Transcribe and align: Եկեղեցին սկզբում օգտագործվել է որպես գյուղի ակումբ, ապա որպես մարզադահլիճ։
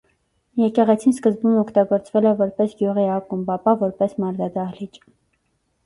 Եկեղեցին 0.61 1.13
սկզբում 1.15 1.59
օգտագործվել 1.65 2.29
է 2.31 2.33
որպես 2.41 2.75
գյուղի 2.83 3.07
ակումբ, 3.19 3.55
ապա 3.61 3.79
որպես 3.87 4.21
մարզադահլիճ։ 4.25 5.03